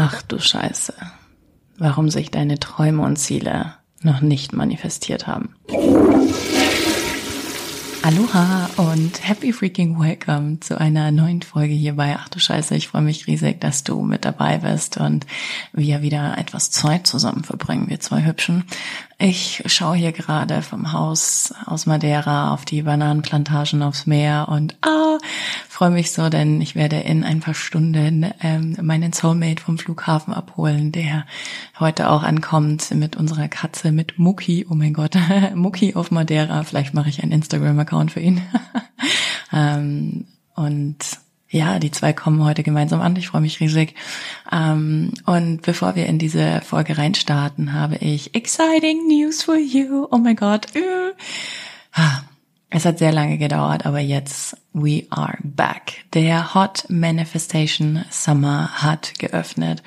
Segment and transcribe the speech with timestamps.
[0.00, 0.94] Ach du Scheiße,
[1.76, 5.56] warum sich deine Träume und Ziele noch nicht manifestiert haben.
[8.04, 12.76] Aloha und happy freaking welcome zu einer neuen Folge hier bei Ach du Scheiße.
[12.76, 15.26] Ich freue mich riesig, dass du mit dabei bist und
[15.72, 18.66] wir wieder etwas Zeit zusammen verbringen, wir zwei Hübschen.
[19.20, 25.18] Ich schaue hier gerade vom Haus aus Madeira auf die Bananenplantagen aufs Meer und ah,
[25.68, 30.32] freue mich so, denn ich werde in ein paar Stunden ähm, meinen Soulmate vom Flughafen
[30.32, 31.26] abholen, der
[31.80, 34.64] heute auch ankommt mit unserer Katze, mit Muki.
[34.70, 35.16] Oh mein Gott,
[35.56, 36.62] Muki auf Madeira.
[36.62, 38.40] Vielleicht mache ich einen Instagram-Account für ihn.
[39.52, 40.96] ähm, und
[41.50, 43.16] ja, die zwei kommen heute gemeinsam an.
[43.16, 43.94] Ich freue mich riesig.
[44.52, 50.06] Ähm, und bevor wir in diese Folge reinstarten, habe ich exciting news for you.
[50.10, 50.66] Oh mein Gott.
[52.70, 56.04] Es hat sehr lange gedauert, aber jetzt we are back.
[56.12, 59.82] Der Hot Manifestation Summer hat geöffnet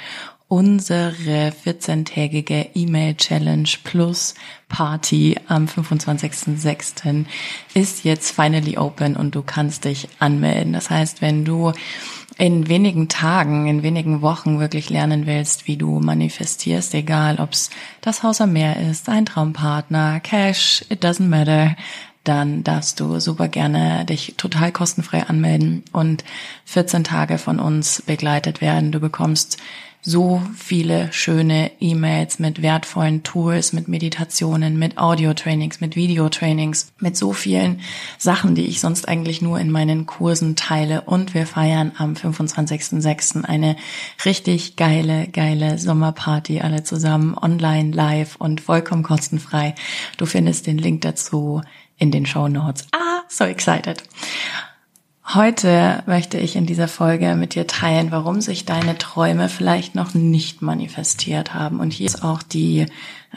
[0.51, 4.35] unsere 14-tägige E-Mail Challenge plus
[4.67, 7.25] Party am 25.06.
[7.73, 10.73] ist jetzt finally open und du kannst dich anmelden.
[10.73, 11.71] Das heißt, wenn du
[12.37, 17.69] in wenigen Tagen, in wenigen Wochen wirklich lernen willst, wie du manifestierst, egal ob es
[18.01, 21.77] das Haus am Meer ist, ein Traumpartner, Cash, it doesn't matter,
[22.25, 26.25] dann darfst du super gerne dich total kostenfrei anmelden und
[26.65, 28.91] 14 Tage von uns begleitet werden.
[28.91, 29.57] Du bekommst
[30.01, 37.33] so viele schöne E-Mails mit wertvollen Tools, mit Meditationen, mit Audio-Trainings, mit Video-Trainings, mit so
[37.33, 37.81] vielen
[38.17, 41.01] Sachen, die ich sonst eigentlich nur in meinen Kursen teile.
[41.01, 43.43] Und wir feiern am 25.06.
[43.43, 43.75] eine
[44.25, 49.75] richtig geile, geile Sommerparty alle zusammen, online, live und vollkommen kostenfrei.
[50.17, 51.61] Du findest den Link dazu
[51.97, 52.87] in den Show Notes.
[52.91, 54.03] Ah, so excited.
[55.33, 60.13] Heute möchte ich in dieser Folge mit dir teilen, warum sich deine Träume vielleicht noch
[60.13, 61.79] nicht manifestiert haben.
[61.79, 62.87] Und hier ist auch die,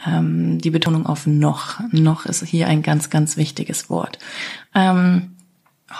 [0.05, 1.79] ähm, die Betonung auf noch.
[1.91, 4.19] Noch ist hier ein ganz, ganz wichtiges Wort.
[4.73, 5.35] Ähm,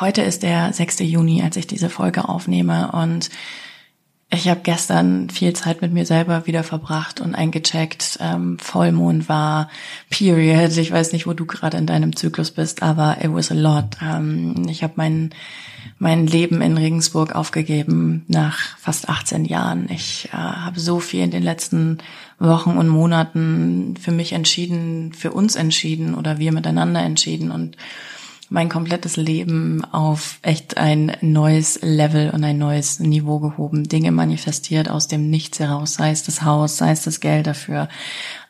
[0.02, 1.00] heute ist der 6.
[1.00, 3.30] Juni, als ich diese Folge aufnehme und
[4.32, 8.18] ich habe gestern viel Zeit mit mir selber wieder verbracht und eingecheckt.
[8.20, 9.70] Ähm, Vollmond war,
[10.10, 10.76] Period.
[10.76, 13.98] Ich weiß nicht, wo du gerade in deinem Zyklus bist, aber it was a lot.
[14.02, 15.30] Ähm, ich habe mein,
[15.98, 19.90] mein Leben in Regensburg aufgegeben nach fast 18 Jahren.
[19.90, 22.00] Ich äh, habe so viel in den letzten
[22.38, 27.78] Wochen und Monaten für mich entschieden, für uns entschieden oder wir miteinander entschieden und
[28.50, 34.90] mein komplettes Leben auf echt ein neues Level und ein neues Niveau gehoben, Dinge manifestiert
[34.90, 37.90] aus dem Nichts heraus, sei es das Haus, sei es das Geld dafür,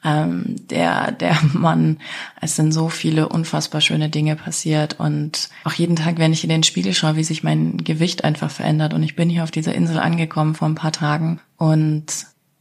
[0.05, 1.97] ähm, der, der Mann.
[2.39, 6.49] Es sind so viele unfassbar schöne Dinge passiert und auch jeden Tag, wenn ich in
[6.49, 9.75] den Spiegel schaue, wie sich mein Gewicht einfach verändert und ich bin hier auf dieser
[9.75, 12.05] Insel angekommen vor ein paar Tagen und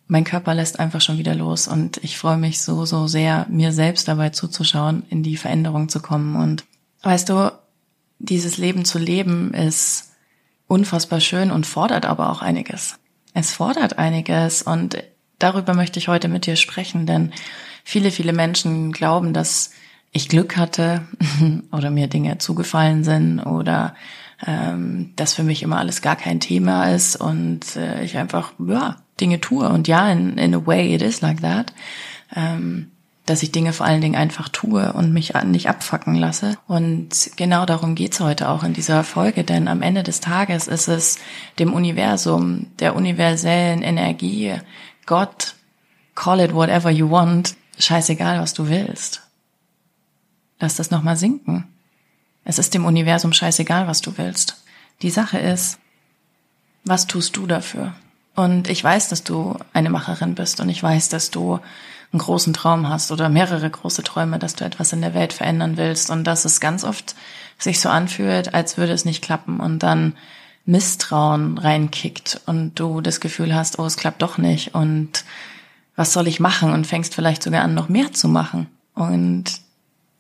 [0.07, 3.73] mein Körper lässt einfach schon wieder los und ich freue mich so, so sehr, mir
[3.73, 6.65] selbst dabei zuzuschauen, in die Veränderung zu kommen und
[7.05, 7.53] Weißt du,
[8.19, 10.15] dieses Leben zu leben ist
[10.67, 12.99] unfassbar schön und fordert aber auch einiges.
[13.35, 14.97] Es fordert einiges und
[15.39, 17.33] darüber möchte ich heute mit dir sprechen, denn
[17.85, 19.71] viele, viele Menschen glauben, dass
[20.13, 21.07] ich Glück hatte
[21.73, 23.95] oder mir Dinge zugefallen sind oder
[24.47, 28.97] ähm, dass für mich immer alles gar kein Thema ist und äh, ich einfach ja
[29.21, 31.73] Dinge tue und ja in, in a way it is like that.
[32.35, 32.91] Ähm,
[33.27, 36.59] dass ich Dinge vor allen Dingen einfach tue und mich nicht abfacken lasse.
[36.67, 40.89] Und genau darum geht's heute auch in dieser Folge, denn am Ende des Tages ist
[40.89, 41.19] es
[41.59, 44.55] dem Universum, der universellen Energie,
[45.07, 45.55] Gott,
[46.15, 49.23] call it whatever you want, scheißegal, was du willst.
[50.61, 51.65] Lass das nochmal sinken.
[52.45, 54.63] Es ist dem Universum scheißegal, was du willst.
[55.03, 55.79] Die Sache ist,
[56.85, 57.95] was tust du dafür?
[58.35, 61.61] Und ich weiß, dass du eine Macherin bist und ich weiß, dass du
[62.13, 65.77] einen großen Traum hast oder mehrere große Träume, dass du etwas in der Welt verändern
[65.77, 67.15] willst und dass es ganz oft
[67.59, 70.17] sich so anfühlt, als würde es nicht klappen und dann
[70.67, 75.25] Misstrauen reinkickt und du das Gefühl hast, oh, es klappt doch nicht und
[75.97, 78.67] was soll ich machen und fängst vielleicht sogar an, noch mehr zu machen.
[78.95, 79.45] Und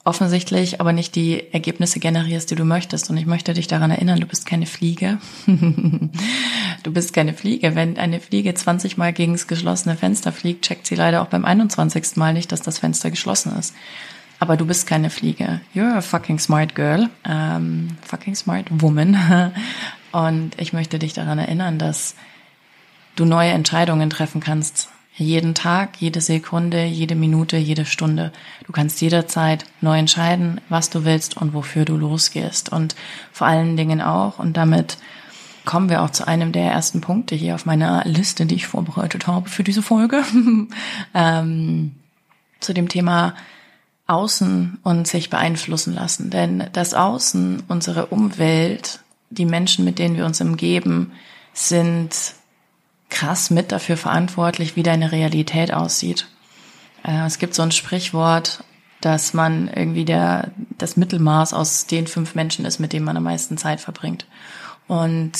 [0.04, 3.10] offensichtlich aber nicht die Ergebnisse generierst, die du möchtest.
[3.10, 5.18] Und ich möchte dich daran erinnern, du bist keine Fliege.
[5.46, 7.74] du bist keine Fliege.
[7.74, 11.44] Wenn eine Fliege 20 Mal gegen das geschlossene Fenster fliegt, checkt sie leider auch beim
[11.44, 12.16] 21.
[12.16, 13.74] Mal nicht, dass das Fenster geschlossen ist.
[14.38, 15.60] Aber du bist keine Fliege.
[15.74, 17.08] You're a fucking smart girl.
[17.26, 19.16] Um, fucking smart woman.
[20.14, 22.14] Und ich möchte dich daran erinnern, dass
[23.16, 28.32] du neue Entscheidungen treffen kannst jeden Tag, jede Sekunde, jede Minute, jede Stunde.
[28.66, 32.70] Du kannst jederzeit neu entscheiden, was du willst und wofür du losgehst.
[32.70, 32.96] Und
[33.32, 34.98] vor allen Dingen auch, und damit
[35.64, 39.26] kommen wir auch zu einem der ersten Punkte hier auf meiner Liste, die ich vorbereitet
[39.28, 40.24] habe für diese Folge.
[41.14, 41.92] ähm,
[42.58, 43.34] zu dem Thema
[44.06, 46.30] Außen und sich beeinflussen lassen.
[46.30, 49.00] Denn das Außen, unsere Umwelt,
[49.34, 51.12] die Menschen, mit denen wir uns umgeben,
[51.52, 52.10] sind
[53.10, 56.26] krass mit dafür verantwortlich, wie deine Realität aussieht.
[57.04, 58.64] Äh, es gibt so ein Sprichwort,
[59.00, 63.24] dass man irgendwie der, das Mittelmaß aus den fünf Menschen ist, mit denen man am
[63.24, 64.26] meisten Zeit verbringt.
[64.88, 65.32] Und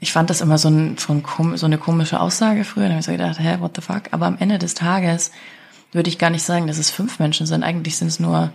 [0.00, 2.84] ich fand das immer so, ein, so, ein, so eine komische Aussage früher.
[2.84, 4.02] Da habe ich so gedacht, hä, what the fuck?
[4.10, 5.30] Aber am Ende des Tages
[5.92, 7.62] würde ich gar nicht sagen, dass es fünf Menschen sind.
[7.62, 8.52] Eigentlich sind es nur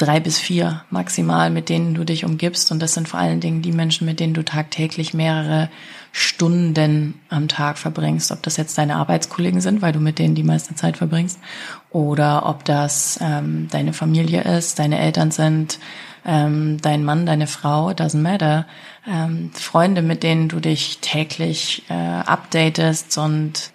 [0.00, 2.70] drei bis vier maximal, mit denen du dich umgibst.
[2.72, 5.68] Und das sind vor allen Dingen die Menschen, mit denen du tagtäglich mehrere
[6.12, 8.32] Stunden am Tag verbringst.
[8.32, 11.38] Ob das jetzt deine Arbeitskollegen sind, weil du mit denen die meiste Zeit verbringst,
[11.90, 15.78] oder ob das ähm, deine Familie ist, deine Eltern sind,
[16.24, 18.66] ähm, dein Mann, deine Frau, doesn't matter.
[19.06, 23.72] Ähm, Freunde, mit denen du dich täglich äh, updatest und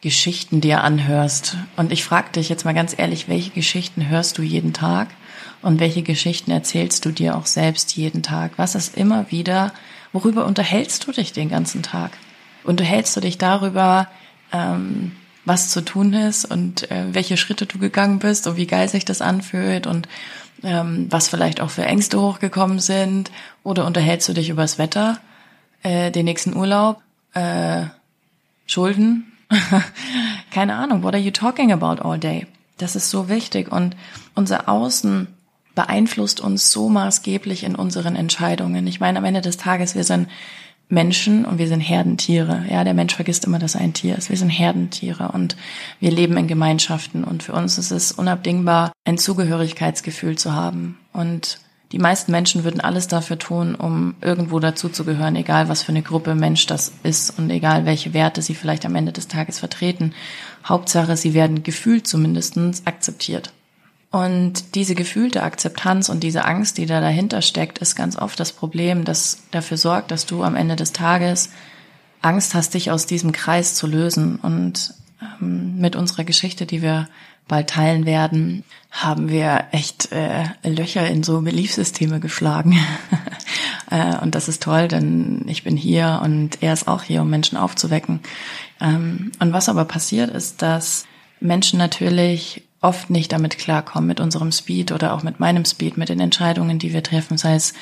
[0.00, 1.56] Geschichten dir anhörst.
[1.76, 5.08] Und ich frage dich jetzt mal ganz ehrlich, welche Geschichten hörst du jeden Tag
[5.62, 8.52] und welche Geschichten erzählst du dir auch selbst jeden Tag?
[8.56, 9.72] Was ist immer wieder,
[10.12, 12.12] worüber unterhältst du dich den ganzen Tag?
[12.64, 14.08] Unterhältst du dich darüber,
[14.52, 15.12] ähm,
[15.44, 19.04] was zu tun ist und äh, welche Schritte du gegangen bist und wie geil sich
[19.04, 20.08] das anfühlt und
[20.62, 23.30] ähm, was vielleicht auch für Ängste hochgekommen sind?
[23.64, 25.18] Oder unterhältst du dich über das Wetter,
[25.82, 27.00] äh, den nächsten Urlaub,
[27.34, 27.86] äh,
[28.66, 29.32] Schulden,
[30.50, 32.46] Keine Ahnung, what are you talking about all day?
[32.78, 33.96] Das ist so wichtig und
[34.34, 35.28] unser Außen
[35.74, 38.86] beeinflusst uns so maßgeblich in unseren Entscheidungen.
[38.86, 40.28] Ich meine, am Ende des Tages, wir sind
[40.88, 42.66] Menschen und wir sind Herdentiere.
[42.70, 44.28] Ja, der Mensch vergisst immer, dass er ein Tier ist.
[44.28, 45.56] Wir sind Herdentiere und
[46.00, 51.58] wir leben in Gemeinschaften und für uns ist es unabdingbar, ein Zugehörigkeitsgefühl zu haben und
[51.92, 56.34] die meisten Menschen würden alles dafür tun, um irgendwo dazuzugehören, egal was für eine Gruppe
[56.34, 60.14] Mensch das ist und egal welche Werte sie vielleicht am Ende des Tages vertreten.
[60.64, 63.52] Hauptsache, sie werden gefühlt zumindestens akzeptiert.
[64.12, 68.52] Und diese gefühlte Akzeptanz und diese Angst, die da dahinter steckt, ist ganz oft das
[68.52, 71.48] Problem, das dafür sorgt, dass du am Ende des Tages
[72.20, 74.36] Angst hast, dich aus diesem Kreis zu lösen.
[74.36, 74.92] Und
[75.40, 77.08] ähm, mit unserer Geschichte, die wir
[77.48, 82.78] bald teilen werden, haben wir echt äh, Löcher in so Beliefsysteme geschlagen.
[83.90, 87.30] äh, und das ist toll, denn ich bin hier und er ist auch hier, um
[87.30, 88.20] Menschen aufzuwecken.
[88.78, 91.06] Ähm, und was aber passiert ist, dass
[91.40, 96.08] Menschen natürlich oft nicht damit klarkommen, mit unserem Speed oder auch mit meinem Speed, mit
[96.08, 97.72] den Entscheidungen, die wir treffen, sei es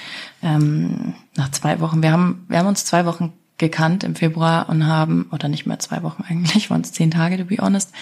[0.43, 2.03] ähm, nach zwei Wochen.
[2.03, 5.79] Wir haben, wir haben uns zwei Wochen gekannt im Februar und haben, oder nicht mehr
[5.79, 7.93] zwei Wochen eigentlich, waren es zehn Tage, to be honest,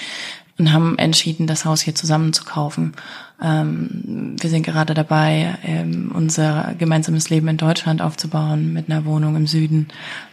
[0.59, 2.95] und haben entschieden, das Haus hier zusammen zu kaufen.
[3.41, 9.37] Ähm, wir sind gerade dabei, ähm, unser gemeinsames Leben in Deutschland aufzubauen mit einer Wohnung
[9.37, 9.87] im Süden.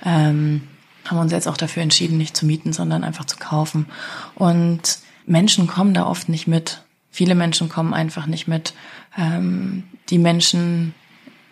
[0.04, 0.62] Ähm,
[1.08, 3.86] haben uns jetzt auch dafür entschieden, nicht zu mieten, sondern einfach zu kaufen.
[4.34, 6.82] Und Menschen kommen da oft nicht mit.
[7.10, 8.74] Viele Menschen kommen einfach nicht mit.
[9.18, 10.94] Ähm, die Menschen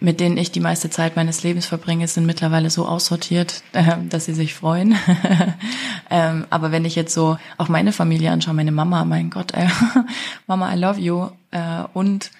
[0.03, 4.25] mit denen ich die meiste Zeit meines Lebens verbringe, sind mittlerweile so aussortiert, äh, dass
[4.25, 4.97] sie sich freuen.
[6.09, 9.69] ähm, aber wenn ich jetzt so auch meine Familie anschaue, meine Mama, mein Gott, äh,
[10.47, 12.31] Mama, I love you, äh, und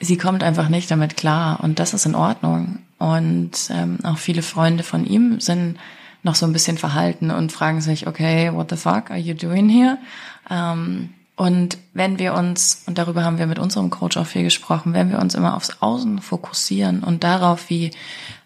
[0.00, 2.80] sie kommt einfach nicht damit klar und das ist in Ordnung.
[2.98, 5.78] Und ähm, auch viele Freunde von ihm sind
[6.24, 9.68] noch so ein bisschen verhalten und fragen sich, okay, what the fuck are you doing
[9.68, 9.96] here?
[10.48, 14.92] Ähm, und wenn wir uns, und darüber haben wir mit unserem Coach auch viel gesprochen,
[14.92, 17.92] wenn wir uns immer aufs Außen fokussieren und darauf, wie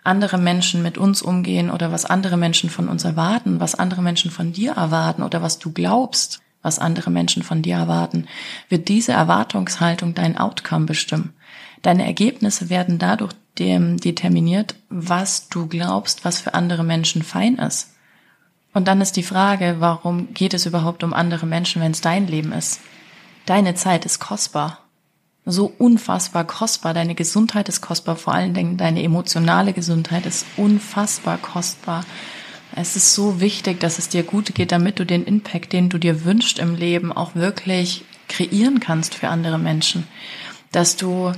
[0.05, 4.31] andere Menschen mit uns umgehen oder was andere Menschen von uns erwarten, was andere Menschen
[4.31, 8.27] von dir erwarten oder was du glaubst, was andere Menschen von dir erwarten,
[8.69, 11.35] wird diese Erwartungshaltung dein Outcome bestimmen.
[11.83, 17.94] Deine Ergebnisse werden dadurch determiniert, was du glaubst, was für andere Menschen fein ist.
[18.75, 22.26] Und dann ist die Frage, warum geht es überhaupt um andere Menschen, wenn es dein
[22.26, 22.81] Leben ist?
[23.47, 24.81] Deine Zeit ist kostbar.
[25.47, 26.93] So unfassbar kostbar.
[26.93, 28.16] Deine Gesundheit ist kostbar.
[28.16, 32.04] Vor allen Dingen deine emotionale Gesundheit ist unfassbar kostbar.
[32.75, 35.99] Es ist so wichtig, dass es dir gut geht, damit du den Impact, den du
[35.99, 40.09] dir wünschst im Leben, auch wirklich kreieren kannst für andere Menschen.
[40.73, 41.31] Dass du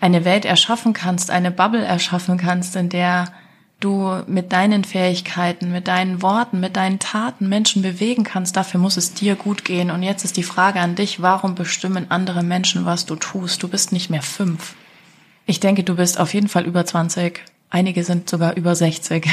[0.00, 3.32] eine Welt erschaffen kannst, eine Bubble erschaffen kannst, in der
[3.80, 8.96] du mit deinen Fähigkeiten, mit deinen Worten, mit deinen Taten Menschen bewegen kannst, dafür muss
[8.96, 9.90] es dir gut gehen.
[9.90, 13.62] Und jetzt ist die Frage an dich, warum bestimmen andere Menschen, was du tust?
[13.62, 14.74] Du bist nicht mehr fünf.
[15.46, 17.40] Ich denke, du bist auf jeden Fall über 20.
[17.70, 19.26] Einige sind sogar über 60.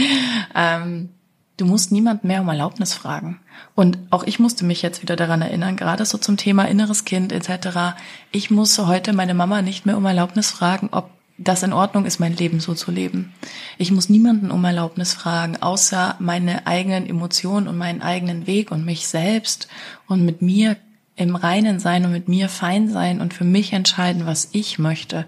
[0.54, 1.10] ähm,
[1.56, 3.40] du musst niemand mehr um Erlaubnis fragen.
[3.74, 7.32] Und auch ich musste mich jetzt wieder daran erinnern, gerade so zum Thema inneres Kind
[7.32, 7.96] etc.
[8.30, 11.10] Ich muss heute meine Mama nicht mehr um Erlaubnis fragen, ob
[11.42, 13.32] das in Ordnung ist, mein Leben so zu leben.
[13.78, 18.84] Ich muss niemanden um Erlaubnis fragen, außer meine eigenen Emotionen und meinen eigenen Weg und
[18.84, 19.68] mich selbst
[20.06, 20.76] und mit mir
[21.22, 25.24] im Reinen sein und mit mir fein sein und für mich entscheiden, was ich möchte.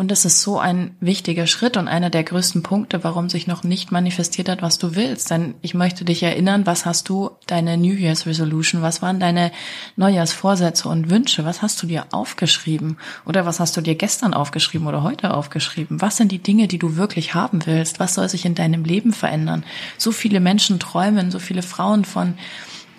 [0.00, 3.64] Und das ist so ein wichtiger Schritt und einer der größten Punkte, warum sich noch
[3.64, 5.30] nicht manifestiert hat, was du willst.
[5.30, 9.52] Denn ich möchte dich erinnern, was hast du deine New Year's Resolution, was waren deine
[9.96, 12.96] Neujahrsvorsätze und Wünsche, was hast du dir aufgeschrieben
[13.26, 16.00] oder was hast du dir gestern aufgeschrieben oder heute aufgeschrieben?
[16.00, 18.00] Was sind die Dinge, die du wirklich haben willst?
[18.00, 19.64] Was soll sich in deinem Leben verändern?
[19.98, 22.38] So viele Menschen träumen, so viele Frauen von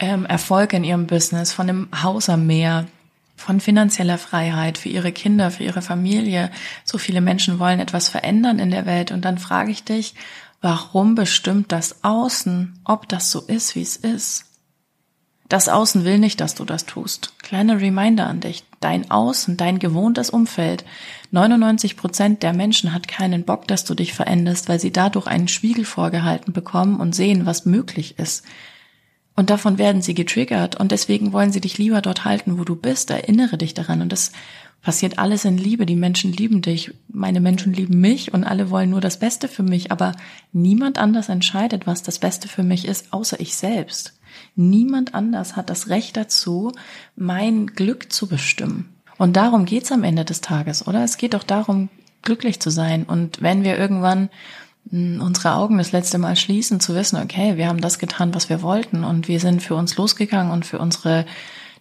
[0.02, 2.88] ähm, Erfolg in ihrem Business, von einem Haus am Meer,
[3.38, 6.52] von finanzieller Freiheit für ihre Kinder, für ihre Familie.
[6.84, 9.12] So viele Menschen wollen etwas verändern in der Welt.
[9.12, 10.16] Und dann frage ich dich,
[10.60, 14.46] warum bestimmt das Außen, ob das so ist, wie es ist?
[15.50, 17.34] Das Außen will nicht, dass du das tust.
[17.40, 18.64] Kleiner Reminder an dich.
[18.80, 20.86] Dein Außen, dein gewohntes Umfeld.
[21.32, 25.48] 99 Prozent der Menschen hat keinen Bock, dass du dich veränderst, weil sie dadurch einen
[25.48, 28.46] Spiegel vorgehalten bekommen und sehen, was möglich ist.
[29.36, 32.76] Und davon werden sie getriggert und deswegen wollen sie dich lieber dort halten, wo du
[32.76, 33.10] bist.
[33.10, 34.32] Erinnere dich daran und das
[34.82, 35.86] passiert alles in Liebe.
[35.86, 39.64] Die Menschen lieben dich, meine Menschen lieben mich und alle wollen nur das Beste für
[39.64, 40.14] mich, aber
[40.52, 44.20] niemand anders entscheidet, was das Beste für mich ist, außer ich selbst.
[44.56, 46.72] Niemand anders hat das Recht dazu,
[47.16, 48.94] mein Glück zu bestimmen.
[49.18, 51.04] Und darum geht's am Ende des Tages, oder?
[51.04, 51.90] Es geht doch darum,
[52.22, 53.04] glücklich zu sein.
[53.04, 54.30] Und wenn wir irgendwann
[54.90, 58.62] unsere Augen das letzte Mal schließen, zu wissen, okay, wir haben das getan, was wir
[58.62, 61.26] wollten und wir sind für uns losgegangen und für unsere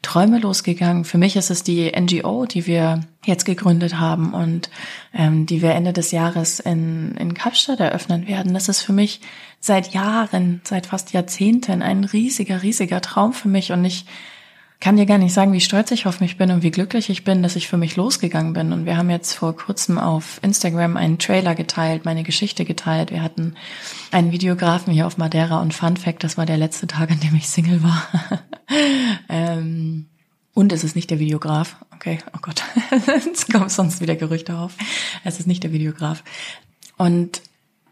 [0.03, 1.05] Träume losgegangen.
[1.05, 4.71] Für mich ist es die NGO, die wir jetzt gegründet haben und
[5.13, 8.55] ähm, die wir Ende des Jahres in, in Kapstadt eröffnen werden.
[8.55, 9.21] Das ist für mich
[9.59, 14.07] seit Jahren, seit fast Jahrzehnten ein riesiger, riesiger Traum für mich und ich
[14.81, 17.23] kann dir gar nicht sagen, wie stolz ich auf mich bin und wie glücklich ich
[17.23, 18.73] bin, dass ich für mich losgegangen bin.
[18.73, 23.11] Und wir haben jetzt vor kurzem auf Instagram einen Trailer geteilt, meine Geschichte geteilt.
[23.11, 23.57] Wir hatten
[24.11, 27.35] einen Videografen hier auf Madeira und Fun Fact, das war der letzte Tag, an dem
[27.35, 28.09] ich Single war.
[29.29, 30.07] ähm,
[30.55, 31.77] und es ist nicht der Videograf.
[31.95, 32.63] Okay, oh Gott,
[33.07, 34.77] jetzt kommen sonst wieder Gerüchte auf.
[35.25, 36.25] Es ist nicht der Videograf.
[36.97, 37.43] Und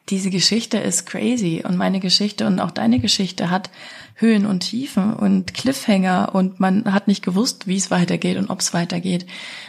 [0.09, 3.71] diese Geschichte ist crazy und meine Geschichte und auch deine Geschichte hat
[4.15, 8.61] Höhen und Tiefen und Cliffhanger und man hat nicht gewusst, wie es weitergeht und ob
[8.61, 9.27] es weitergeht.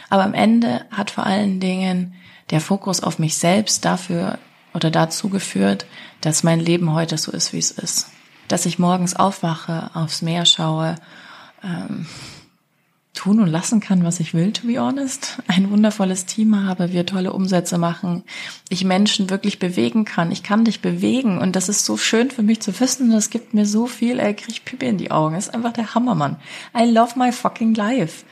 [0.08, 2.14] Aber am Ende hat vor allen Dingen
[2.50, 4.38] der Fokus auf mich selbst dafür
[4.74, 5.86] oder dazu geführt,
[6.20, 8.08] dass mein Leben heute so ist, wie es ist.
[8.48, 10.96] Dass ich morgens aufwache, aufs Meer schaue,
[11.62, 12.06] ähm,
[13.14, 15.42] tun und lassen kann, was ich will, to be honest.
[15.48, 18.22] Ein wundervolles Team habe, wir tolle Umsätze machen,
[18.68, 20.30] ich Menschen wirklich bewegen kann.
[20.30, 23.10] Ich kann dich bewegen und das ist so schön für mich zu wissen.
[23.10, 25.34] Das gibt mir so viel, ey, krieg Pipi in die Augen.
[25.34, 26.36] Das ist einfach der Hammermann.
[26.76, 28.24] I love my fucking life.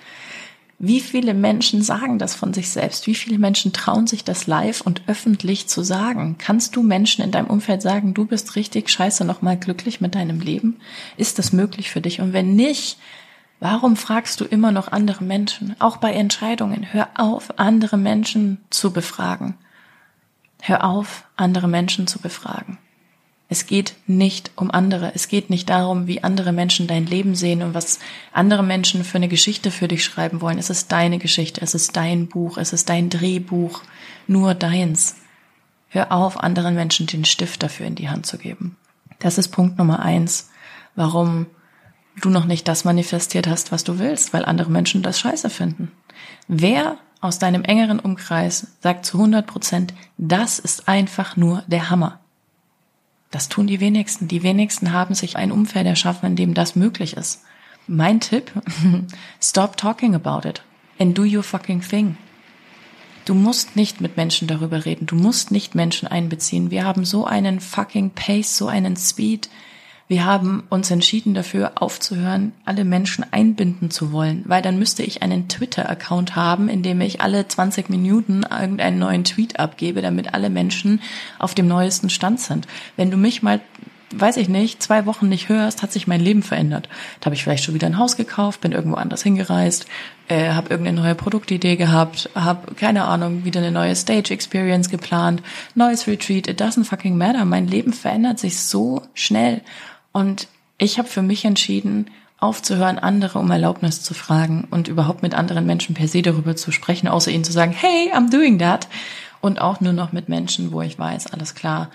[0.80, 3.08] Wie viele Menschen sagen das von sich selbst?
[3.08, 6.36] Wie viele Menschen trauen sich das live und öffentlich zu sagen?
[6.38, 10.38] Kannst du Menschen in deinem Umfeld sagen, du bist richtig scheiße nochmal glücklich mit deinem
[10.38, 10.76] Leben?
[11.16, 12.20] Ist das möglich für dich?
[12.20, 12.96] Und wenn nicht,
[13.60, 15.74] Warum fragst du immer noch andere Menschen?
[15.80, 16.92] Auch bei Entscheidungen.
[16.92, 19.54] Hör auf, andere Menschen zu befragen.
[20.62, 22.78] Hör auf, andere Menschen zu befragen.
[23.48, 25.12] Es geht nicht um andere.
[25.14, 27.98] Es geht nicht darum, wie andere Menschen dein Leben sehen und was
[28.32, 30.58] andere Menschen für eine Geschichte für dich schreiben wollen.
[30.58, 31.60] Es ist deine Geschichte.
[31.62, 32.58] Es ist dein Buch.
[32.58, 33.82] Es ist dein Drehbuch.
[34.26, 35.16] Nur deins.
[35.88, 38.76] Hör auf, anderen Menschen den Stift dafür in die Hand zu geben.
[39.18, 40.50] Das ist Punkt Nummer eins,
[40.94, 41.46] warum
[42.20, 45.90] du noch nicht das manifestiert hast, was du willst, weil andere Menschen das scheiße finden.
[46.46, 52.20] Wer aus deinem engeren Umkreis sagt zu 100 Prozent, das ist einfach nur der Hammer.
[53.30, 54.28] Das tun die wenigsten.
[54.28, 57.42] Die wenigsten haben sich ein Umfeld erschaffen, in dem das möglich ist.
[57.86, 58.52] Mein Tipp,
[59.40, 60.62] stop talking about it
[60.98, 62.16] and do your fucking thing.
[63.24, 65.04] Du musst nicht mit Menschen darüber reden.
[65.04, 66.70] Du musst nicht Menschen einbeziehen.
[66.70, 69.50] Wir haben so einen fucking Pace, so einen Speed,
[70.08, 75.22] wir haben uns entschieden dafür aufzuhören, alle Menschen einbinden zu wollen, weil dann müsste ich
[75.22, 80.48] einen Twitter-Account haben, in dem ich alle 20 Minuten irgendeinen neuen Tweet abgebe, damit alle
[80.48, 81.02] Menschen
[81.38, 82.66] auf dem neuesten Stand sind.
[82.96, 83.60] Wenn du mich mal
[84.10, 86.88] weiß ich nicht, zwei Wochen nicht hörst, hat sich mein Leben verändert.
[87.20, 89.86] Da habe ich vielleicht schon wieder ein Haus gekauft, bin irgendwo anders hingereist,
[90.28, 95.42] äh, habe irgendeine neue Produktidee gehabt, habe keine Ahnung, wieder eine neue Stage Experience geplant,
[95.74, 97.44] neues Retreat, it doesn't fucking matter.
[97.44, 99.60] Mein Leben verändert sich so schnell
[100.18, 100.48] und
[100.78, 102.10] ich habe für mich entschieden,
[102.40, 106.72] aufzuhören, andere um Erlaubnis zu fragen und überhaupt mit anderen Menschen per se darüber zu
[106.72, 108.88] sprechen, außer ihnen zu sagen, hey, I'm doing that.
[109.40, 111.90] Und auch nur noch mit Menschen, wo ich weiß, alles klar,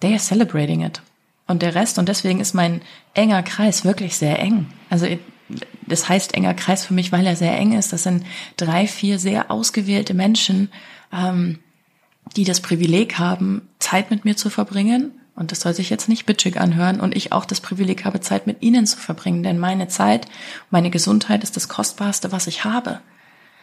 [0.00, 1.02] they are celebrating it.
[1.46, 2.80] Und der Rest, und deswegen ist mein
[3.12, 4.66] enger Kreis wirklich sehr eng.
[4.88, 5.06] Also
[5.86, 7.92] das heißt enger Kreis für mich, weil er sehr eng ist.
[7.92, 8.24] Das sind
[8.56, 10.70] drei, vier sehr ausgewählte Menschen,
[11.12, 11.58] ähm,
[12.36, 15.19] die das Privileg haben, Zeit mit mir zu verbringen.
[15.40, 17.00] Und das soll sich jetzt nicht bitchig anhören.
[17.00, 19.42] Und ich auch das Privileg habe, Zeit mit ihnen zu verbringen.
[19.42, 20.26] Denn meine Zeit,
[20.68, 23.00] meine Gesundheit ist das Kostbarste, was ich habe.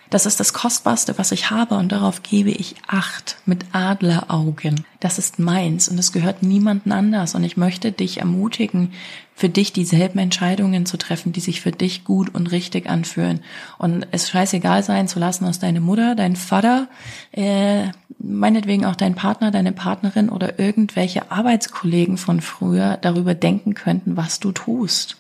[0.10, 4.86] Das ist das Kostbarste, was ich habe und darauf gebe ich Acht mit Adleraugen.
[5.02, 8.94] Das ist meins und es gehört niemanden anders und ich möchte dich ermutigen,
[9.36, 13.42] für dich dieselben Entscheidungen zu treffen, die sich für dich gut und richtig anfühlen
[13.78, 16.88] und es scheißegal sein zu lassen, was deine Mutter, dein Vater,
[17.34, 24.18] äh, meinetwegen auch dein Partner, deine Partnerin oder irgendwelche Arbeitskollegen von früher darüber denken könnten,
[24.18, 25.18] was du tust.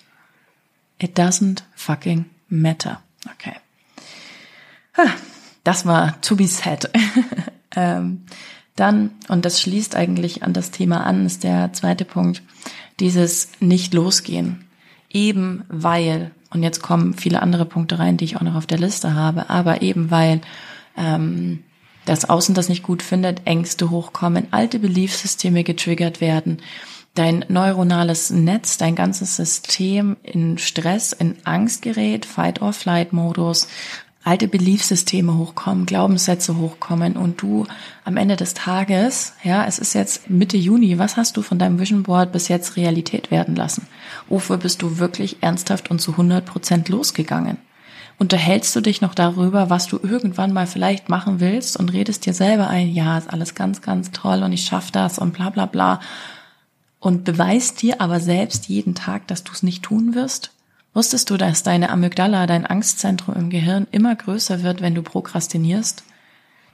[0.99, 3.01] It doesn't fucking matter.
[3.33, 3.53] Okay.
[5.63, 6.89] Das war to be said.
[7.75, 8.23] ähm,
[8.75, 12.41] dann, und das schließt eigentlich an das Thema an, ist der zweite Punkt,
[12.99, 14.65] dieses nicht losgehen.
[15.09, 18.77] Eben weil, und jetzt kommen viele andere Punkte rein, die ich auch noch auf der
[18.77, 20.41] Liste habe, aber eben weil
[20.95, 21.63] ähm,
[22.07, 26.61] das Außen das nicht gut findet, Ängste hochkommen, alte Beliefssysteme getriggert werden,
[27.13, 33.67] dein neuronales Netz, dein ganzes System in Stress, in Angst gerät, Fight-or-Flight-Modus,
[34.23, 37.65] alte Beliefssysteme hochkommen, Glaubenssätze hochkommen und du
[38.03, 41.79] am Ende des Tages, ja, es ist jetzt Mitte Juni, was hast du von deinem
[41.79, 43.87] Vision Board bis jetzt Realität werden lassen?
[44.29, 47.57] Wofür bist du wirklich ernsthaft und zu 100 Prozent losgegangen?
[48.19, 52.33] Unterhältst du dich noch darüber, was du irgendwann mal vielleicht machen willst und redest dir
[52.33, 55.67] selber ein, ja, ist alles ganz, ganz toll und ich schaff das und bla bla
[55.67, 55.99] bla
[56.99, 60.51] und beweist dir aber selbst jeden Tag, dass du es nicht tun wirst?
[60.93, 66.03] Wusstest du, dass deine Amygdala, dein Angstzentrum im Gehirn, immer größer wird, wenn du prokrastinierst?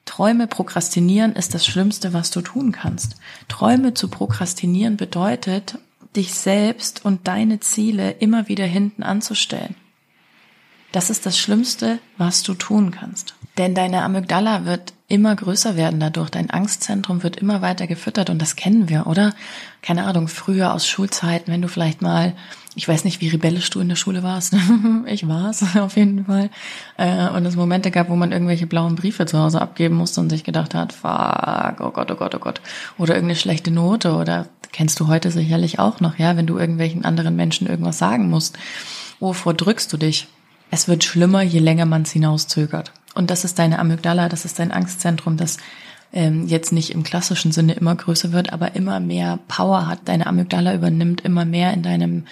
[0.05, 3.17] Träume prokrastinieren ist das Schlimmste, was du tun kannst.
[3.49, 5.77] Träume zu prokrastinieren bedeutet,
[6.15, 9.75] dich selbst und deine Ziele immer wieder hinten anzustellen.
[10.93, 13.35] Das ist das Schlimmste, was du tun kannst.
[13.57, 16.29] Denn deine Amygdala wird immer größer werden dadurch.
[16.29, 19.33] Dein Angstzentrum wird immer weiter gefüttert und das kennen wir, oder?
[19.81, 22.33] Keine Ahnung, früher aus Schulzeiten, wenn du vielleicht mal
[22.75, 24.55] ich weiß nicht, wie rebellisch du in der Schule warst.
[25.05, 26.49] ich war's auf jeden Fall.
[26.97, 30.29] Äh, und es Momente gab, wo man irgendwelche blauen Briefe zu Hause abgeben musste und
[30.29, 32.61] sich gedacht hat, fuck, oh Gott, oh Gott, oh Gott.
[32.97, 37.05] Oder irgendeine schlechte Note oder kennst du heute sicherlich auch noch, ja, wenn du irgendwelchen
[37.05, 38.57] anderen Menschen irgendwas sagen musst.
[39.19, 40.27] Wovor drückst du dich?
[40.73, 42.93] Es wird schlimmer, je länger man es hinauszögert.
[43.13, 45.59] Und das ist deine Amygdala, das ist dein Angstzentrum, das
[46.11, 49.99] ähm, jetzt nicht im klassischen Sinne immer größer wird, aber immer mehr Power hat.
[50.05, 52.23] Deine Amygdala übernimmt immer mehr in deinem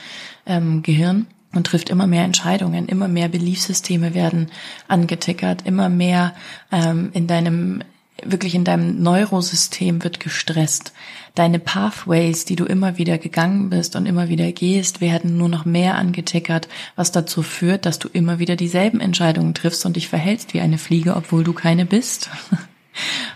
[0.48, 4.48] ähm, Gehirn und trifft immer mehr Entscheidungen, immer mehr Beliefssysteme werden
[4.88, 6.34] angetickert, immer mehr
[6.72, 7.84] ähm, in deinem
[8.26, 10.94] wirklich in deinem Neurosystem wird gestresst.
[11.36, 15.66] Deine Pathways, die du immer wieder gegangen bist und immer wieder gehst, werden nur noch
[15.66, 20.54] mehr angetickert, was dazu führt, dass du immer wieder dieselben Entscheidungen triffst und dich verhältst
[20.54, 22.30] wie eine Fliege, obwohl du keine bist.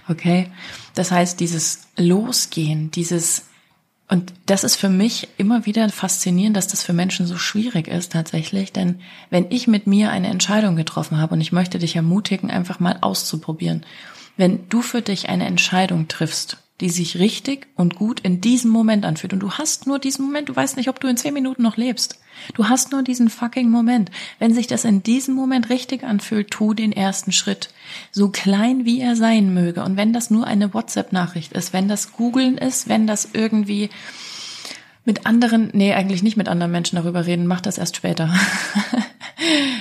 [0.09, 0.47] Okay?
[0.95, 3.45] Das heißt, dieses Losgehen, dieses,
[4.09, 8.11] und das ist für mich immer wieder faszinierend, dass das für Menschen so schwierig ist
[8.11, 12.51] tatsächlich, denn wenn ich mit mir eine Entscheidung getroffen habe und ich möchte dich ermutigen,
[12.51, 13.85] einfach mal auszuprobieren,
[14.37, 19.05] wenn du für dich eine Entscheidung triffst, die sich richtig und gut in diesem Moment
[19.05, 19.31] anfühlt.
[19.31, 21.77] Und du hast nur diesen Moment, du weißt nicht, ob du in zehn Minuten noch
[21.77, 22.19] lebst.
[22.53, 24.11] Du hast nur diesen fucking Moment.
[24.39, 27.69] Wenn sich das in diesem Moment richtig anfühlt, tu den ersten Schritt.
[28.11, 29.83] So klein wie er sein möge.
[29.83, 33.89] Und wenn das nur eine WhatsApp-Nachricht ist, wenn das Googlen ist, wenn das irgendwie
[35.05, 38.33] mit anderen, nee, eigentlich nicht mit anderen Menschen darüber reden, mach das erst später.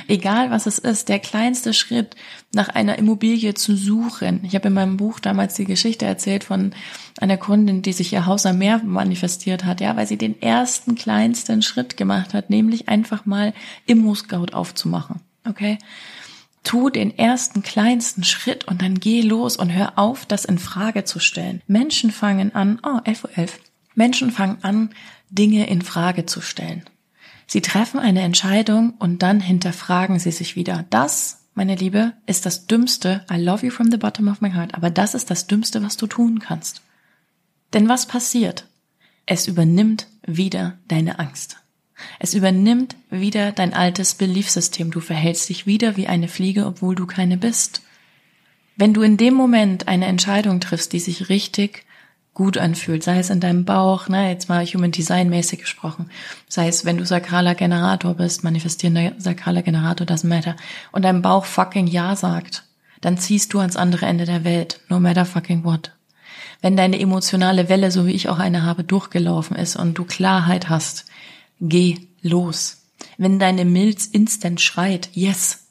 [0.08, 2.16] Egal was es ist, der kleinste Schritt,
[2.52, 4.40] nach einer Immobilie zu suchen.
[4.44, 6.72] Ich habe in meinem Buch damals die Geschichte erzählt von
[7.20, 10.94] einer Kundin, die sich ihr Haus am Meer manifestiert hat, ja, weil sie den ersten
[10.94, 13.54] kleinsten Schritt gemacht hat, nämlich einfach mal
[13.86, 15.20] Immo-Scout aufzumachen.
[15.48, 15.78] Okay?
[16.62, 21.04] Tu den ersten kleinsten Schritt und dann geh los und hör auf, das in Frage
[21.04, 21.60] zu stellen.
[21.66, 23.38] Menschen fangen an, oh, 11.11 Uhr.
[23.38, 23.60] 11.
[23.94, 24.90] Menschen fangen an,
[25.30, 26.84] Dinge in Frage zu stellen.
[27.46, 30.84] Sie treffen eine Entscheidung und dann hinterfragen sie sich wieder.
[30.90, 33.24] Das, meine Liebe, ist das Dümmste.
[33.30, 34.74] I love you from the bottom of my heart.
[34.74, 36.82] Aber das ist das Dümmste, was du tun kannst.
[37.72, 38.66] Denn was passiert?
[39.26, 41.58] Es übernimmt wieder deine Angst.
[42.18, 44.90] Es übernimmt wieder dein altes Beliefsystem.
[44.90, 47.82] Du verhältst dich wieder wie eine Fliege, obwohl du keine bist.
[48.76, 51.84] Wenn du in dem Moment eine Entscheidung triffst, die sich richtig
[52.34, 56.10] gut anfühlt, sei es in deinem Bauch, ne, jetzt mal Human Design mäßig gesprochen,
[56.48, 60.56] sei es, wenn du sakraler Generator bist, manifestierender sakraler Generator, das matter,
[60.90, 62.64] und dein Bauch fucking Ja sagt,
[63.00, 65.92] dann ziehst du ans andere Ende der Welt, no matter fucking what.
[66.60, 70.68] Wenn deine emotionale Welle, so wie ich auch eine habe, durchgelaufen ist und du Klarheit
[70.68, 71.04] hast,
[71.60, 72.84] geh los.
[73.16, 75.66] Wenn deine Milz instant schreit, yes,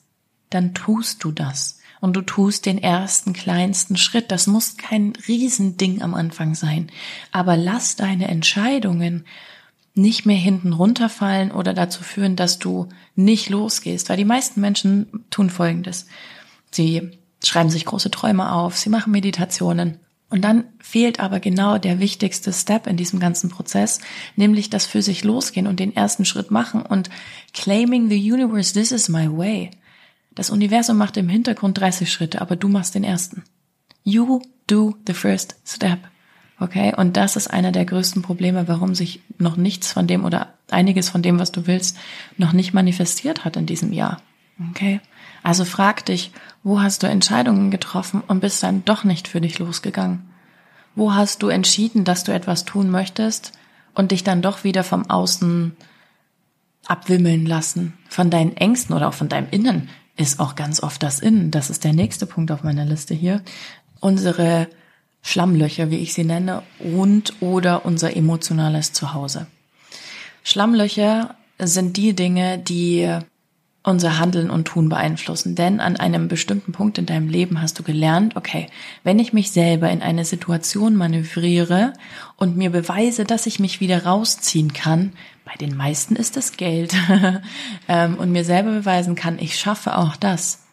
[0.50, 1.80] dann tust du das.
[2.04, 4.30] Und du tust den ersten kleinsten Schritt.
[4.30, 6.92] Das muss kein Riesending am Anfang sein,
[7.32, 9.24] aber lass deine Entscheidungen
[9.96, 15.24] nicht mehr hinten runterfallen oder dazu führen, dass du nicht losgehst, weil die meisten Menschen
[15.30, 16.08] tun Folgendes.
[16.72, 17.10] Sie
[17.42, 22.52] schreiben sich große Träume auf, sie machen Meditationen, und dann fehlt aber genau der wichtigste
[22.52, 24.02] Step in diesem ganzen Prozess,
[24.36, 27.10] nämlich das für sich losgehen und den ersten Schritt machen und
[27.54, 29.70] claiming the universe, this is my way.
[30.36, 33.44] Das Universum macht im Hintergrund 30 Schritte, aber du machst den ersten.
[34.04, 36.00] You do the first step.
[36.60, 36.94] Okay?
[36.96, 41.10] Und das ist einer der größten Probleme, warum sich noch nichts von dem oder einiges
[41.10, 41.98] von dem, was du willst,
[42.38, 44.22] noch nicht manifestiert hat in diesem Jahr.
[44.72, 45.02] Okay?
[45.44, 46.32] Also frag dich,
[46.64, 50.30] wo hast du Entscheidungen getroffen und bist dann doch nicht für dich losgegangen?
[50.96, 53.52] Wo hast du entschieden, dass du etwas tun möchtest
[53.94, 55.76] und dich dann doch wieder vom Außen
[56.86, 57.94] abwimmeln lassen?
[58.10, 61.52] Von deinen Ängsten oder auch von deinem Innen ist auch ganz oft das Innen.
[61.52, 63.42] Das ist der nächste Punkt auf meiner Liste hier.
[64.00, 64.68] Unsere
[65.22, 69.48] Schlammlöcher, wie ich sie nenne, und oder unser emotionales Zuhause.
[70.44, 73.10] Schlammlöcher sind die Dinge, die
[73.84, 75.56] unser Handeln und Tun beeinflussen.
[75.56, 78.68] Denn an einem bestimmten Punkt in deinem Leben hast du gelernt, okay,
[79.04, 81.94] wenn ich mich selber in eine Situation manövriere
[82.38, 85.12] und mir beweise, dass ich mich wieder rausziehen kann,
[85.46, 86.96] bei den meisten ist es Geld,
[87.88, 90.64] ähm, und mir selber beweisen kann, ich schaffe auch das,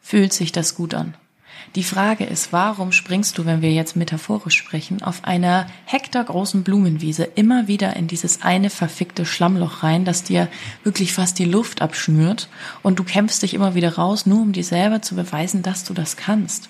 [0.00, 1.14] fühlt sich das gut an.
[1.76, 7.24] Die Frage ist, warum springst du, wenn wir jetzt metaphorisch sprechen, auf einer hektargroßen Blumenwiese
[7.24, 10.48] immer wieder in dieses eine verfickte Schlammloch rein, das dir
[10.84, 12.48] wirklich fast die Luft abschnürt
[12.82, 15.94] und du kämpfst dich immer wieder raus, nur um dir selber zu beweisen, dass du
[15.94, 16.68] das kannst?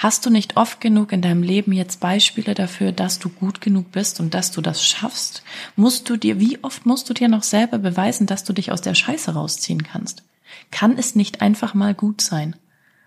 [0.00, 3.92] Hast du nicht oft genug in deinem Leben jetzt Beispiele dafür, dass du gut genug
[3.92, 5.42] bist und dass du das schaffst?
[5.76, 8.80] Musst du dir, wie oft musst du dir noch selber beweisen, dass du dich aus
[8.80, 10.22] der Scheiße rausziehen kannst?
[10.70, 12.56] Kann es nicht einfach mal gut sein?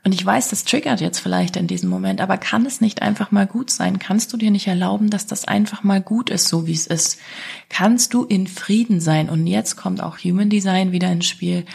[0.04, 3.32] Und ich weiß, das triggert jetzt vielleicht in diesem Moment, aber kann es nicht einfach
[3.32, 3.98] mal gut sein?
[3.98, 7.18] Kannst du dir nicht erlauben, dass das einfach mal gut ist, so wie es ist?
[7.70, 9.32] Kannst du in Frieden sein?
[9.32, 11.66] Und jetzt kommt auch Human Design wieder ins Spiel.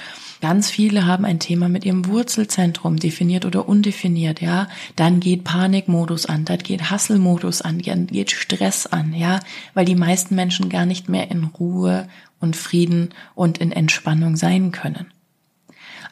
[0.40, 4.68] Ganz viele haben ein Thema mit ihrem Wurzelzentrum, definiert oder undefiniert, ja.
[4.94, 9.40] Dann geht Panikmodus an, dann geht Hasselmodus an, dann geht Stress an, ja.
[9.74, 12.08] Weil die meisten Menschen gar nicht mehr in Ruhe
[12.40, 15.06] und Frieden und in Entspannung sein können.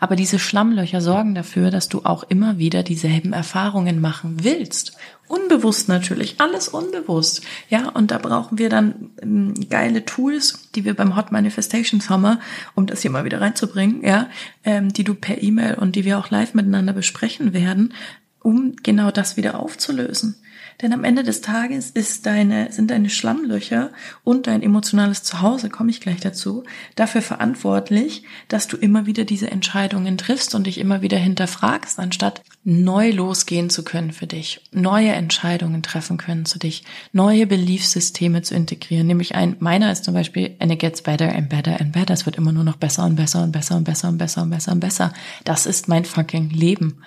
[0.00, 4.96] Aber diese Schlammlöcher sorgen dafür, dass du auch immer wieder dieselben Erfahrungen machen willst.
[5.28, 7.42] Unbewusst natürlich, alles unbewusst.
[7.68, 12.38] Ja, und da brauchen wir dann ähm, geile Tools, die wir beim Hot Manifestations haben,
[12.74, 14.28] um das hier mal wieder reinzubringen, ja,
[14.64, 17.92] ähm, die du per E-Mail und die wir auch live miteinander besprechen werden,
[18.40, 20.36] um genau das wieder aufzulösen.
[20.82, 23.90] Denn am Ende des Tages ist deine, sind deine Schlammlöcher
[24.24, 26.64] und dein emotionales Zuhause, komme ich gleich dazu,
[26.96, 32.42] dafür verantwortlich, dass du immer wieder diese Entscheidungen triffst und dich immer wieder hinterfragst, anstatt
[32.62, 38.54] neu losgehen zu können für dich, neue Entscheidungen treffen können zu dich, neue Beliefssysteme zu
[38.54, 39.06] integrieren.
[39.06, 42.12] Nämlich ein, meiner ist zum Beispiel, and it gets better and better and better.
[42.12, 44.50] Es wird immer nur noch besser und besser und besser und besser und besser und
[44.50, 45.12] besser und besser.
[45.44, 46.98] Das ist mein fucking Leben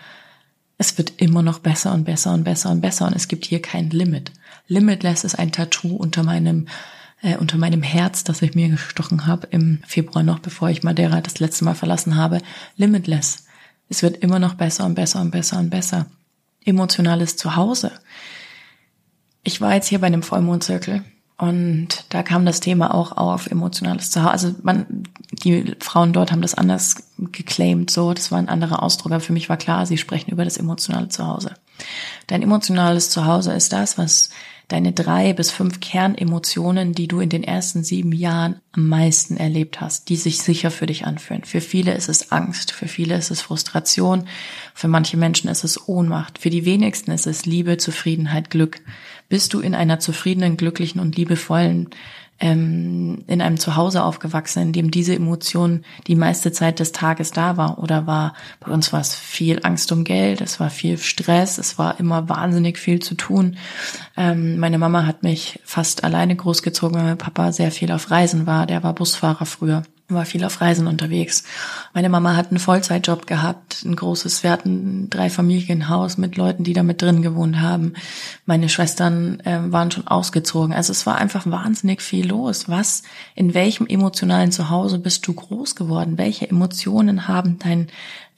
[0.80, 3.62] es wird immer noch besser und besser und besser und besser und es gibt hier
[3.62, 4.32] kein Limit.
[4.68, 6.68] Limitless ist ein Tattoo unter meinem
[7.22, 11.20] äh, unter meinem Herz, das ich mir gestochen habe im Februar noch, bevor ich Madeira
[11.20, 12.40] das letzte Mal verlassen habe.
[12.78, 13.46] Limitless.
[13.90, 16.06] Es wird immer noch besser und besser und besser und besser.
[16.64, 17.92] Emotionales Zuhause.
[19.44, 21.04] Ich war jetzt hier bei einem Vollmondzirkel
[21.40, 24.32] und da kam das Thema auch auf emotionales Zuhause.
[24.32, 29.14] Also man, die Frauen dort haben das anders geclaimed, so, das war ein anderer Ausdruck,
[29.14, 31.54] aber für mich war klar, sie sprechen über das emotionale Zuhause.
[32.28, 34.32] Dein emotionales Zuhause ist das, was
[34.68, 39.80] deine drei bis fünf Kernemotionen, die du in den ersten sieben Jahren am meisten erlebt
[39.80, 41.46] hast, die sich sicher für dich anfühlen.
[41.46, 44.28] Für viele ist es Angst, für viele ist es Frustration,
[44.76, 48.82] für manche Menschen ist es Ohnmacht, für die wenigsten ist es Liebe, Zufriedenheit, Glück.
[49.30, 51.90] Bist du in einer zufriedenen, glücklichen und liebevollen
[52.40, 57.58] ähm, in einem Zuhause aufgewachsen, in dem diese Emotion die meiste Zeit des Tages da
[57.58, 57.80] war.
[57.80, 61.78] Oder war, bei uns war es viel Angst um Geld, es war viel Stress, es
[61.78, 63.58] war immer wahnsinnig viel zu tun.
[64.16, 68.48] Ähm, meine Mama hat mich fast alleine großgezogen, weil mein Papa sehr viel auf Reisen
[68.48, 68.66] war.
[68.66, 71.44] Der war Busfahrer früher war viel auf Reisen unterwegs.
[71.94, 76.74] Meine Mama hat einen Vollzeitjob gehabt, ein großes, wir hatten ein Dreifamilienhaus mit Leuten, die
[76.74, 77.94] da mit drin gewohnt haben.
[78.46, 80.74] Meine Schwestern äh, waren schon ausgezogen.
[80.74, 82.68] Also es war einfach wahnsinnig viel los.
[82.68, 83.04] Was,
[83.36, 86.18] in welchem emotionalen Zuhause bist du groß geworden?
[86.18, 87.88] Welche Emotionen haben dein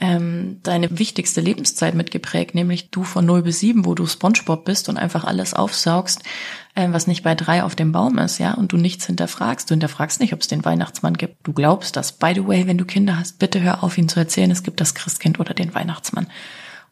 [0.01, 4.89] ähm, deine wichtigste Lebenszeit mitgeprägt, nämlich du von 0 bis 7, wo du Spongebob bist
[4.89, 6.23] und einfach alles aufsaugst,
[6.75, 9.69] was nicht bei drei auf dem Baum ist, ja, und du nichts hinterfragst.
[9.69, 11.35] Du hinterfragst nicht, ob es den Weihnachtsmann gibt.
[11.43, 12.13] Du glaubst das.
[12.13, 14.79] By the way, wenn du Kinder hast, bitte hör auf, ihnen zu erzählen, es gibt
[14.79, 16.27] das Christkind oder den Weihnachtsmann.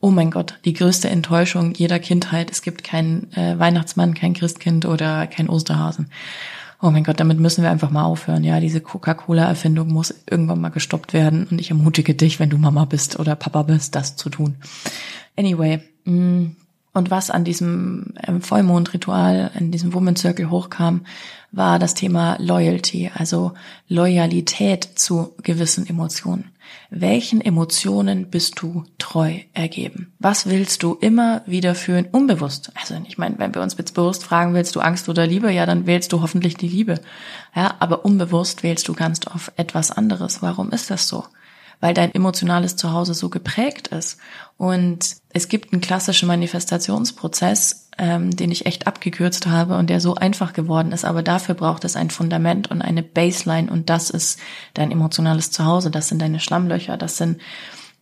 [0.01, 2.51] oh mein Gott, die größte Enttäuschung jeder Kindheit.
[2.51, 6.09] Es gibt keinen äh, Weihnachtsmann, kein Christkind oder kein Osterhasen.
[6.81, 8.45] Oh mein Gott, damit müssen wir einfach mal aufhören.
[8.45, 11.45] Ja, diese Coca-Cola-Erfindung muss irgendwann mal gestoppt werden.
[11.51, 14.55] Und ich ermutige dich, wenn du Mama bist oder Papa bist, das zu tun.
[15.35, 16.55] Anyway, mh, mm,
[16.93, 21.01] und was an diesem ähm, Vollmondritual, in diesem Woman Circle hochkam,
[21.51, 23.53] war das Thema Loyalty, also
[23.87, 26.51] Loyalität zu gewissen Emotionen.
[26.91, 30.13] Welchen Emotionen bist du treu ergeben?
[30.19, 32.71] Was willst du immer wieder fühlen, unbewusst?
[32.79, 35.65] Also ich meine, wenn wir uns jetzt bewusst fragen, willst du Angst oder Liebe, ja,
[35.65, 36.99] dann wählst du hoffentlich die Liebe.
[37.55, 40.41] Ja, aber unbewusst wählst du ganz oft etwas anderes.
[40.41, 41.25] Warum ist das so?
[41.79, 44.17] Weil dein emotionales Zuhause so geprägt ist.
[44.57, 50.15] Und es gibt einen klassischen Manifestationsprozess, ähm, den ich echt abgekürzt habe und der so
[50.15, 51.05] einfach geworden ist.
[51.05, 54.39] Aber dafür braucht es ein Fundament und eine Baseline und das ist
[54.73, 55.91] dein emotionales Zuhause.
[55.91, 56.97] Das sind deine Schlammlöcher.
[56.97, 57.39] Das sind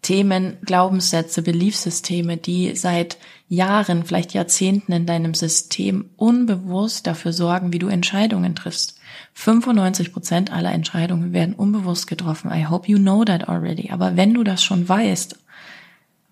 [0.01, 3.17] Themen, Glaubenssätze, Beliefssysteme, die seit
[3.49, 8.96] Jahren, vielleicht Jahrzehnten in deinem System unbewusst dafür sorgen, wie du Entscheidungen triffst.
[9.37, 12.51] 95 Prozent aller Entscheidungen werden unbewusst getroffen.
[12.51, 13.91] I hope you know that already.
[13.91, 15.37] Aber wenn du das schon weißt,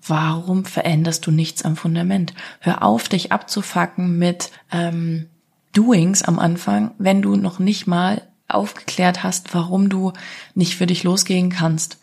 [0.07, 2.33] warum veränderst du nichts am Fundament?
[2.61, 5.27] Hör auf, dich abzufacken mit ähm,
[5.71, 10.11] Doings am Anfang, wenn du noch nicht mal aufgeklärt hast, warum du
[10.55, 11.99] nicht für dich losgehen kannst.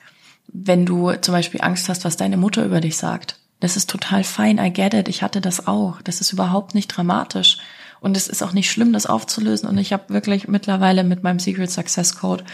[0.47, 3.41] Wenn du zum Beispiel Angst hast, was deine Mutter über dich sagt.
[3.59, 6.01] Das ist total fein, I get it, ich hatte das auch.
[6.03, 7.59] Das ist überhaupt nicht dramatisch.
[8.03, 9.69] Und es ist auch nicht schlimm, das aufzulösen.
[9.69, 12.45] Und ich habe wirklich mittlerweile mit meinem Secret Success Code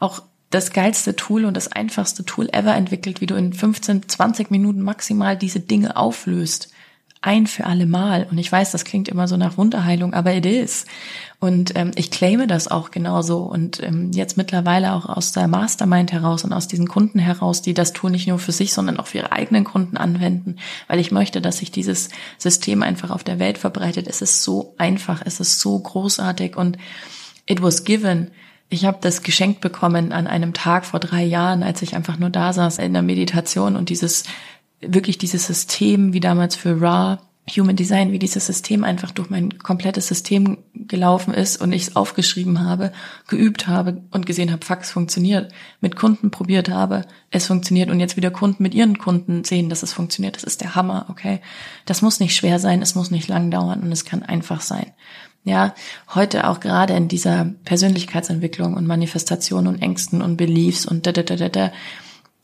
[0.00, 4.50] auch das geilste Tool und das einfachste Tool ever entwickelt, wie du in 15, 20
[4.50, 6.72] Minuten maximal diese Dinge auflöst
[7.22, 8.26] ein für alle Mal.
[8.30, 10.86] Und ich weiß, das klingt immer so nach Wunderheilung, aber it is.
[11.38, 13.38] Und ähm, ich claime das auch genauso.
[13.38, 17.74] Und ähm, jetzt mittlerweile auch aus der Mastermind heraus und aus diesen Kunden heraus, die
[17.74, 20.56] das tun nicht nur für sich, sondern auch für ihre eigenen Kunden anwenden,
[20.88, 24.06] weil ich möchte, dass sich dieses System einfach auf der Welt verbreitet.
[24.06, 26.78] Es ist so einfach, es ist so großartig und
[27.46, 28.30] it was given.
[28.68, 32.30] Ich habe das geschenkt bekommen an einem Tag vor drei Jahren, als ich einfach nur
[32.30, 34.24] da saß in der Meditation und dieses
[34.80, 37.20] wirklich dieses System, wie damals für Ra,
[37.54, 41.96] Human Design, wie dieses System einfach durch mein komplettes System gelaufen ist und ich es
[41.96, 42.92] aufgeschrieben habe,
[43.28, 48.16] geübt habe und gesehen habe, es funktioniert, mit Kunden probiert habe, es funktioniert und jetzt
[48.16, 50.34] wieder Kunden mit ihren Kunden sehen, dass es funktioniert.
[50.34, 51.40] Das ist der Hammer, okay?
[51.84, 54.92] Das muss nicht schwer sein, es muss nicht lang dauern und es kann einfach sein.
[55.44, 55.74] Ja,
[56.12, 61.22] heute auch gerade in dieser Persönlichkeitsentwicklung und Manifestation und Ängsten und Beliefs und da, da,
[61.22, 61.72] da, da, da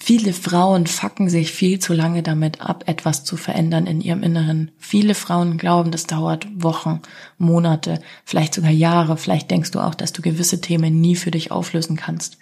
[0.05, 4.73] Viele Frauen facken sich viel zu lange damit ab, etwas zu verändern in ihrem Inneren.
[4.77, 7.03] Viele Frauen glauben, das dauert Wochen,
[7.39, 9.17] Monate, vielleicht sogar Jahre.
[9.17, 12.39] Vielleicht denkst du auch, dass du gewisse Themen nie für dich auflösen kannst.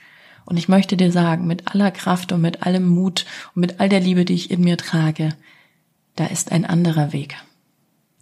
[0.47, 3.91] Und ich möchte dir sagen, mit aller Kraft und mit allem Mut und mit all
[3.91, 5.29] der Liebe, die ich in mir trage,
[6.17, 7.37] da ist ein anderer Weg.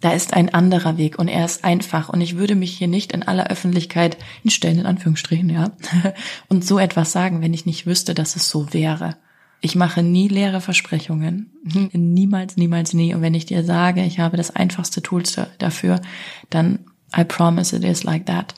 [0.01, 3.13] Da ist ein anderer Weg und er ist einfach und ich würde mich hier nicht
[3.13, 5.71] in aller Öffentlichkeit hinstellen, in Anführungsstrichen, ja,
[6.49, 9.15] und so etwas sagen, wenn ich nicht wüsste, dass es so wäre.
[9.61, 11.51] Ich mache nie leere Versprechungen.
[11.93, 13.13] Niemals, niemals, nie.
[13.13, 15.23] Und wenn ich dir sage, ich habe das einfachste Tool
[15.57, 16.01] dafür,
[16.49, 16.79] dann
[17.17, 18.55] I promise it is like that.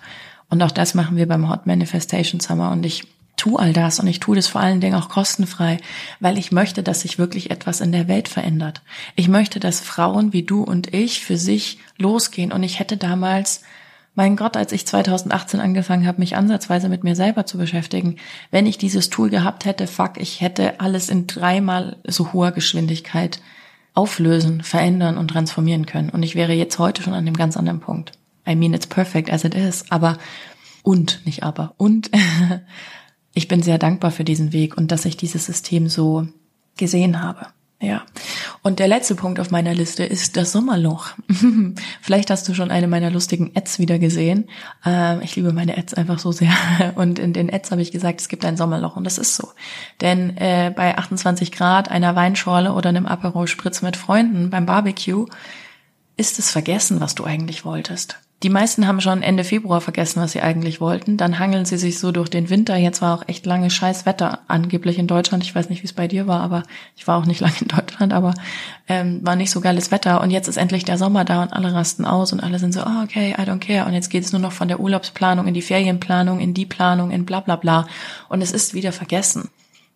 [0.50, 2.72] Und auch das machen wir beim Hot Manifestation Summer.
[2.72, 5.78] Und ich tue all das und ich tue das vor allen Dingen auch kostenfrei,
[6.20, 8.84] weil ich möchte, dass sich wirklich etwas in der Welt verändert.
[9.16, 12.52] Ich möchte, dass Frauen wie du und ich für sich losgehen.
[12.52, 13.64] Und ich hätte damals
[14.22, 18.18] mein Gott, als ich 2018 angefangen habe, mich ansatzweise mit mir selber zu beschäftigen,
[18.52, 23.42] wenn ich dieses Tool gehabt hätte, fuck, ich hätte alles in dreimal so hoher Geschwindigkeit
[23.96, 26.12] auflösen, verändern und transformieren können.
[26.12, 28.12] Und ich wäre jetzt heute schon an dem ganz anderen Punkt.
[28.48, 29.86] I mean, it's perfect as it is.
[29.90, 30.20] Aber,
[30.84, 32.12] und, nicht aber, und,
[33.34, 36.28] ich bin sehr dankbar für diesen Weg und dass ich dieses System so
[36.78, 37.48] gesehen habe.
[37.82, 38.04] Ja.
[38.62, 41.08] Und der letzte Punkt auf meiner Liste ist das Sommerloch.
[42.02, 44.48] Vielleicht hast du schon eine meiner lustigen Ads wieder gesehen.
[44.86, 46.54] Ähm, ich liebe meine Ads einfach so sehr.
[46.96, 48.98] Und in den Ads habe ich gesagt, es gibt ein Sommerloch.
[48.98, 49.50] Und das ist so.
[50.00, 55.26] Denn äh, bei 28 Grad, einer Weinschorle oder einem Aperol Spritz mit Freunden beim Barbecue
[56.18, 58.20] ist es vergessen, was du eigentlich wolltest.
[58.44, 61.16] Die meisten haben schon Ende Februar vergessen, was sie eigentlich wollten.
[61.16, 62.76] Dann hangeln sie sich so durch den Winter.
[62.76, 65.44] Jetzt war auch echt lange scheiß Wetter angeblich in Deutschland.
[65.44, 66.64] Ich weiß nicht, wie es bei dir war, aber
[66.96, 68.34] ich war auch nicht lange in Deutschland, aber
[68.88, 70.22] ähm, war nicht so geiles Wetter.
[70.22, 72.82] Und jetzt ist endlich der Sommer da und alle rasten aus und alle sind so,
[72.82, 73.86] oh, okay, I don't care.
[73.86, 77.12] Und jetzt geht es nur noch von der Urlaubsplanung in die Ferienplanung, in die Planung,
[77.12, 77.86] in bla bla bla.
[78.28, 79.50] Und es ist wieder vergessen.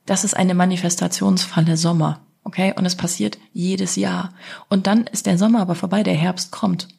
[0.06, 2.20] Das ist eine Manifestationsfalle Sommer.
[2.44, 4.32] Okay, und es passiert jedes Jahr.
[4.70, 6.90] Und dann ist der Sommer aber vorbei, der Herbst kommt.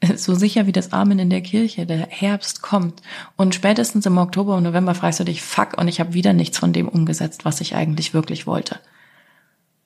[0.16, 3.02] so sicher wie das Amen in der Kirche, der Herbst kommt
[3.36, 6.58] und spätestens im Oktober und November fragst du dich, fuck, und ich habe wieder nichts
[6.58, 8.78] von dem umgesetzt, was ich eigentlich wirklich wollte.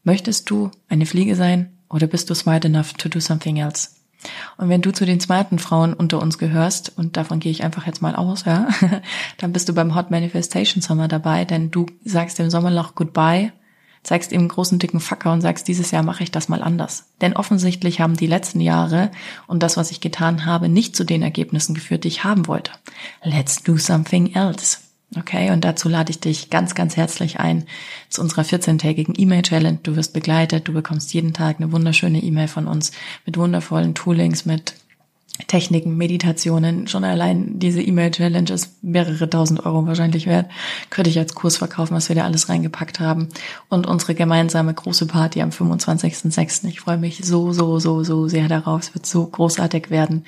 [0.05, 3.91] Möchtest du eine Fliege sein oder bist du smart enough to do something else?
[4.57, 7.87] Und wenn du zu den smarten Frauen unter uns gehörst, und davon gehe ich einfach
[7.87, 8.69] jetzt mal aus, ja,
[9.39, 13.53] dann bist du beim Hot Manifestation Summer dabei, denn du sagst dem Sommerloch Goodbye,
[14.03, 17.05] zeigst ihm einen großen dicken Facker und sagst, dieses Jahr mache ich das mal anders.
[17.21, 19.11] Denn offensichtlich haben die letzten Jahre
[19.47, 22.73] und das, was ich getan habe, nicht zu den Ergebnissen geführt, die ich haben wollte.
[23.23, 24.79] Let's do something else.
[25.19, 27.67] Okay, und dazu lade ich dich ganz, ganz herzlich ein
[28.09, 29.79] zu unserer 14-tägigen E-Mail-Challenge.
[29.83, 32.93] Du wirst begleitet, du bekommst jeden Tag eine wunderschöne E-Mail von uns
[33.27, 34.75] mit wundervollen Toolings, mit
[35.47, 36.87] Techniken, Meditationen.
[36.87, 40.51] Schon allein diese E-Mail-Challenge ist mehrere tausend Euro wahrscheinlich wert.
[40.91, 43.29] Könnte ich als Kurs verkaufen, was wir da alles reingepackt haben.
[43.69, 46.67] Und unsere gemeinsame große Party am 25.06.
[46.69, 48.83] Ich freue mich so, so, so, so sehr darauf.
[48.83, 50.25] Es wird so großartig werden.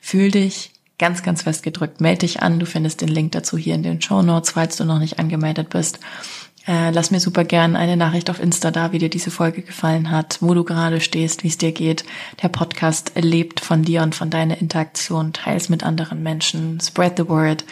[0.00, 2.00] Fühl dich ganz, ganz fest gedrückt.
[2.00, 2.58] Meld dich an.
[2.58, 5.68] Du findest den Link dazu hier in den Show Notes, falls du noch nicht angemeldet
[5.68, 5.98] bist.
[6.66, 10.10] Äh, lass mir super gern eine Nachricht auf Insta da, wie dir diese Folge gefallen
[10.10, 12.04] hat, wo du gerade stehst, wie es dir geht.
[12.42, 15.32] Der Podcast lebt von dir und von deiner Interaktion.
[15.32, 16.80] Teils mit anderen Menschen.
[16.80, 17.64] Spread the word.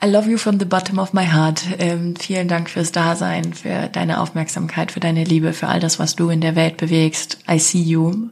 [0.00, 1.64] I love you from the bottom of my heart.
[1.80, 6.14] Ähm, vielen Dank fürs Dasein, für deine Aufmerksamkeit, für deine Liebe, für all das, was
[6.14, 7.38] du in der Welt bewegst.
[7.50, 8.30] I see you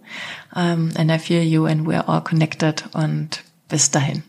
[0.54, 2.84] um, and I feel you and we're all connected.
[2.92, 4.22] Und bis dahin.